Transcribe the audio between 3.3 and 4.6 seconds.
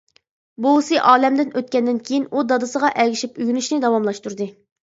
ئۆگىنىشنى داۋاملاشتۇردى.